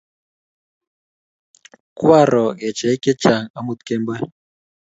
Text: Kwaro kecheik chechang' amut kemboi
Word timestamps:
Kwaro 1.97 2.45
kecheik 2.59 3.01
chechang' 3.03 3.51
amut 3.57 3.79
kemboi 3.87 4.19